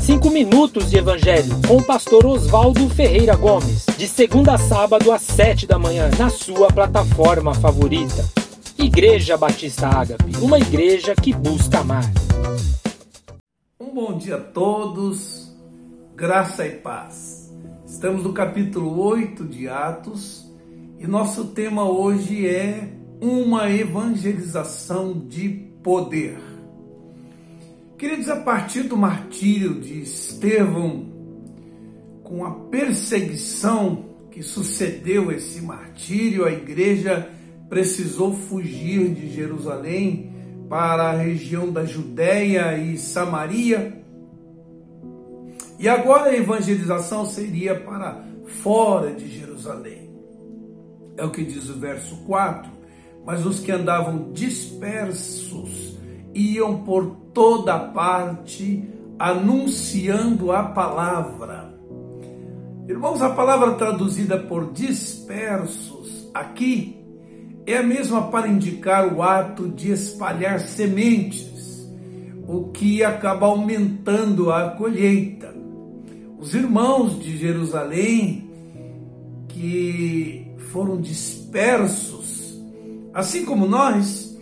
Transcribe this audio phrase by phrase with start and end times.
[0.00, 5.22] Cinco minutos de Evangelho com o pastor Oswaldo Ferreira Gomes, de segunda a sábado às
[5.22, 8.24] sete da manhã, na sua plataforma favorita.
[8.78, 12.04] Igreja Batista Ágape, uma igreja que busca amar.
[13.80, 15.54] Um bom dia a todos,
[16.14, 17.52] graça e paz.
[17.86, 20.44] Estamos no capítulo 8 de Atos
[20.98, 22.88] e nosso tema hoje é
[23.20, 25.48] uma evangelização de
[25.82, 26.53] poder.
[27.96, 31.06] Queridos, a partir do martírio de Estevão,
[32.24, 37.30] com a perseguição que sucedeu esse martírio, a igreja
[37.68, 40.32] precisou fugir de Jerusalém
[40.68, 44.02] para a região da Judéia e Samaria.
[45.78, 48.24] E agora a evangelização seria para
[48.62, 50.10] fora de Jerusalém.
[51.16, 52.72] É o que diz o verso 4.
[53.24, 55.93] Mas os que andavam dispersos
[56.34, 58.88] iam por toda parte
[59.18, 61.72] anunciando a palavra.
[62.88, 66.98] Irmãos, a palavra traduzida por dispersos aqui
[67.66, 71.88] é a mesma para indicar o ato de espalhar sementes,
[72.46, 75.54] o que acaba aumentando a colheita.
[76.38, 78.50] Os irmãos de Jerusalém
[79.48, 82.60] que foram dispersos,
[83.14, 84.33] assim como nós,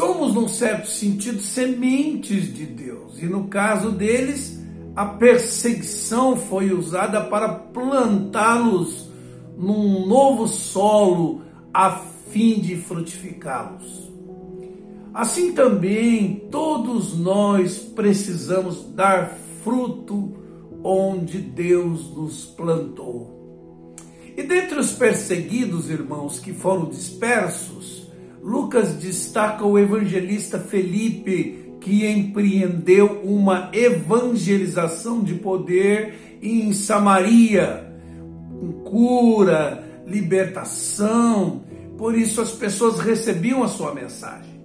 [0.00, 3.20] somos, num certo sentido, sementes de Deus.
[3.20, 4.58] E no caso deles,
[4.96, 9.10] a perseguição foi usada para plantá-los
[9.58, 11.90] num novo solo a
[12.30, 14.10] fim de frutificá-los.
[15.12, 20.32] Assim também, todos nós precisamos dar fruto
[20.82, 23.94] onde Deus nos plantou.
[24.34, 28.09] E dentre os perseguidos, irmãos, que foram dispersos,
[28.42, 37.86] Lucas destaca o evangelista Felipe, que empreendeu uma evangelização de poder em Samaria,
[38.50, 41.62] com cura, libertação.
[41.96, 44.60] Por isso as pessoas recebiam a sua mensagem.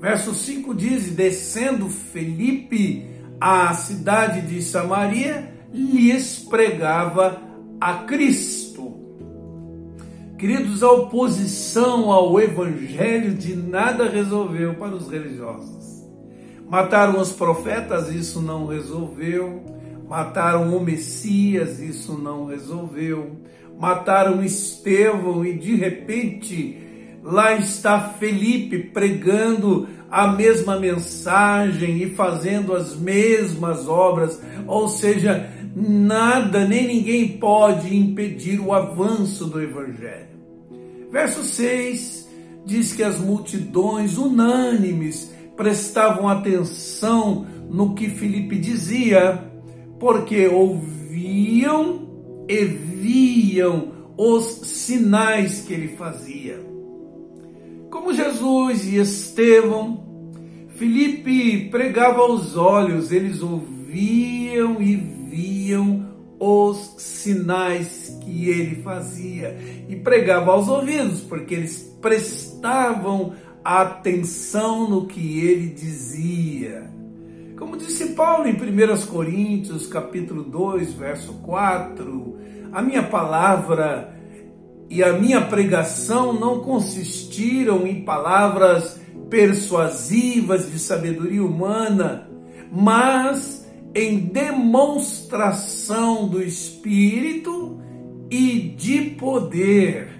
[0.00, 3.06] Verso 5 diz: Descendo Felipe
[3.40, 7.40] à cidade de Samaria, lhes pregava
[7.80, 8.59] a Cristo.
[10.40, 16.08] Queridos, a oposição ao evangelho de nada resolveu para os religiosos.
[16.66, 19.62] Mataram os profetas, isso não resolveu.
[20.08, 23.36] Mataram o Messias, isso não resolveu.
[23.78, 26.78] Mataram Estevão e de repente
[27.22, 36.66] lá está Felipe pregando a mesma mensagem e fazendo as mesmas obras, ou seja, nada
[36.66, 40.28] nem ninguém pode impedir o avanço do Evangelho.
[41.10, 42.28] Verso 6
[42.64, 49.44] diz que as multidões unânimes prestavam atenção no que Filipe dizia,
[49.98, 52.08] porque ouviam
[52.48, 56.60] e viam os sinais que ele fazia.
[57.90, 60.04] Como Jesus e Estevão,
[60.76, 69.56] Filipe pregava aos olhos, eles ouviam e viam os sinais que ele fazia
[69.88, 76.90] e pregava aos ouvidos, porque eles prestavam atenção no que ele dizia.
[77.58, 82.38] Como disse Paulo em 1 Coríntios, capítulo 2, verso 4,
[82.72, 84.16] a minha palavra
[84.88, 88.98] e a minha pregação não consistiram em palavras
[89.28, 92.28] persuasivas de sabedoria humana,
[92.72, 93.59] mas
[93.94, 97.80] em demonstração do Espírito
[98.30, 100.10] e de poder.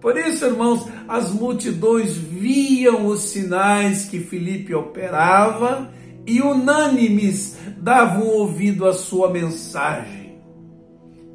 [0.00, 5.92] Por isso, irmãos, as multidões viam os sinais que Filipe operava
[6.26, 10.40] e unânimes davam ouvido à sua mensagem.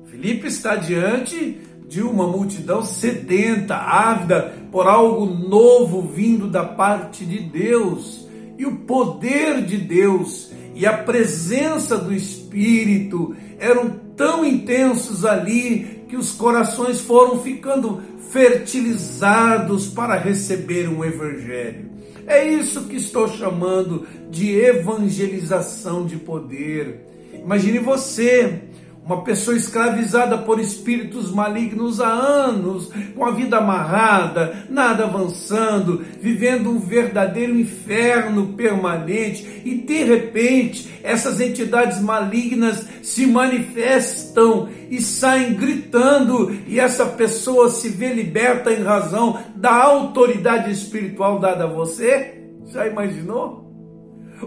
[0.05, 7.39] Filipe está diante de uma multidão sedenta, ávida por algo novo vindo da parte de
[7.39, 8.27] Deus.
[8.57, 16.15] E o poder de Deus e a presença do Espírito eram tão intensos ali que
[16.15, 17.99] os corações foram ficando
[18.29, 21.89] fertilizados para receber um evangelho.
[22.27, 27.03] É isso que estou chamando de evangelização de poder.
[27.33, 28.61] Imagine você
[29.07, 36.69] uma pessoa escravizada por espíritos malignos há anos, com a vida amarrada, nada avançando, vivendo
[36.69, 46.53] um verdadeiro inferno permanente, e de repente essas entidades malignas se manifestam e saem gritando,
[46.67, 52.43] e essa pessoa se vê liberta em razão da autoridade espiritual dada a você?
[52.65, 53.66] Já imaginou?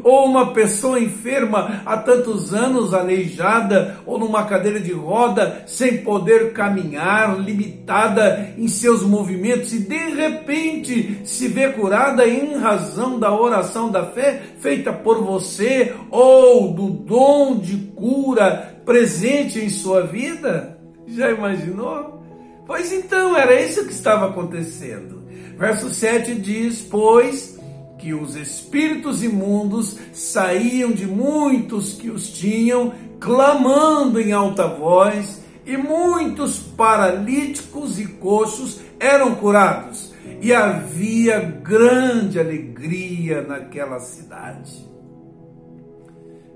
[0.02, 6.52] Ou uma pessoa enferma há tantos anos, aleijada, ou numa cadeira de roda, sem poder
[6.52, 13.90] caminhar, limitada em seus movimentos, e de repente se vê curada em razão da oração
[13.90, 20.78] da fé feita por você, ou do dom de cura presente em sua vida?
[21.06, 22.22] Já imaginou?
[22.66, 25.24] Pois então, era isso que estava acontecendo.
[25.58, 27.59] Verso 7 diz: Pois
[28.00, 35.76] que os espíritos imundos saíam de muitos que os tinham, clamando em alta voz, e
[35.76, 44.88] muitos paralíticos e coxos eram curados, e havia grande alegria naquela cidade.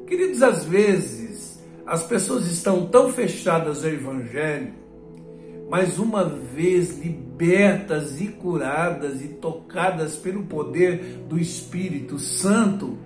[0.06, 4.83] Queridos, às vezes as pessoas estão tão fechadas ao Evangelho
[5.74, 12.96] mas uma vez libertas e curadas e tocadas pelo poder do Espírito Santo,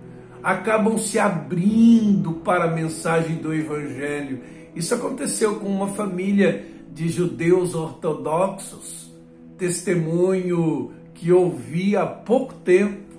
[0.42, 4.42] acabam se abrindo para a mensagem do Evangelho.
[4.76, 6.62] Isso aconteceu com uma família
[6.92, 9.10] de judeus ortodoxos,
[9.56, 13.18] testemunho que ouvi há pouco tempo.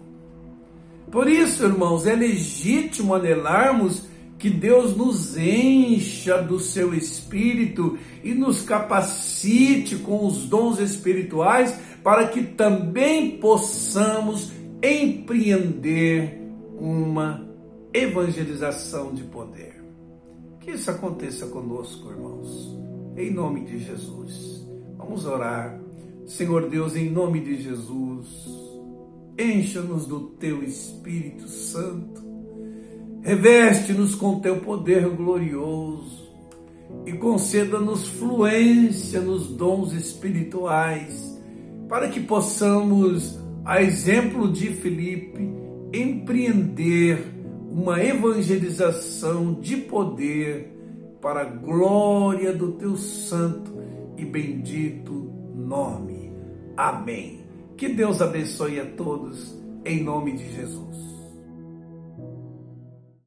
[1.10, 4.08] Por isso, irmãos, é legítimo anelarmos
[4.40, 12.30] que Deus nos encha do seu espírito e nos capacite com os dons espirituais para
[12.30, 16.40] que também possamos empreender
[16.80, 17.46] uma
[17.94, 19.84] evangelização de poder.
[20.62, 22.80] Que isso aconteça conosco, irmãos,
[23.18, 24.66] em nome de Jesus.
[24.98, 25.78] Vamos orar.
[26.26, 28.28] Senhor Deus, em nome de Jesus,
[29.38, 32.29] encha-nos do teu Espírito Santo
[33.22, 36.30] Reveste-nos com teu poder glorioso
[37.06, 41.38] e conceda-nos fluência nos dons espirituais,
[41.88, 45.50] para que possamos, a exemplo de Filipe,
[45.94, 47.20] empreender
[47.72, 50.74] uma evangelização de poder
[51.22, 53.72] para a glória do teu santo
[54.18, 56.32] e bendito nome.
[56.78, 57.42] Amém.
[57.76, 61.19] Que Deus abençoe a todos, em nome de Jesus.